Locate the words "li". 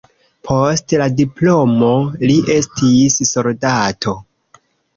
2.25-2.39